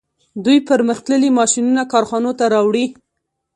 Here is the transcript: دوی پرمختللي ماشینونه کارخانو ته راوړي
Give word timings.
دوی 0.45 0.57
پرمختللي 0.69 1.29
ماشینونه 1.39 1.83
کارخانو 1.93 2.31
ته 2.39 2.45
راوړي 2.53 2.85